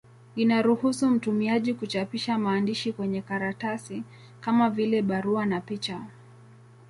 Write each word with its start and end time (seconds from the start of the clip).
Inaruhusu 0.35 1.09
mtumiaji 1.09 1.73
kuchapisha 1.73 2.37
maandishi 2.37 2.93
kwenye 2.93 3.21
karatasi, 3.21 4.03
kama 4.41 4.69
vile 4.69 5.01
barua 5.01 5.45
na 5.45 5.61
picha. 5.61 6.01